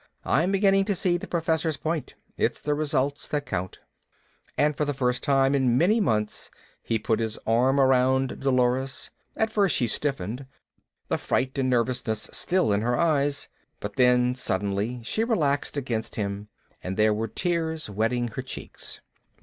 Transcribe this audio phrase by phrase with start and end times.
[0.25, 3.77] I'm beginning to see the Professor's point, it's the result that counts."
[4.57, 6.49] And for the first time in many months
[6.81, 9.11] he put his arm around Dolores.
[9.37, 10.47] At first she stiffened,
[11.09, 13.47] the fright and nervousness still in her eyes.
[13.79, 16.47] But then suddenly she relaxed against him
[16.81, 19.01] and there were tears wetting her cheeks.